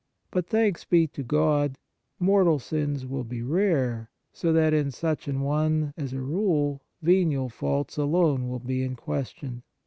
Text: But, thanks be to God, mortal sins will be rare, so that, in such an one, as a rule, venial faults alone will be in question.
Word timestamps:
But, 0.31 0.47
thanks 0.47 0.83
be 0.83 1.05
to 1.09 1.21
God, 1.21 1.77
mortal 2.17 2.57
sins 2.57 3.05
will 3.05 3.23
be 3.23 3.43
rare, 3.43 4.09
so 4.33 4.51
that, 4.51 4.73
in 4.73 4.89
such 4.89 5.27
an 5.27 5.41
one, 5.41 5.93
as 5.95 6.11
a 6.11 6.21
rule, 6.23 6.81
venial 7.03 7.49
faults 7.49 7.97
alone 7.97 8.47
will 8.49 8.57
be 8.57 8.81
in 8.81 8.95
question. 8.95 9.61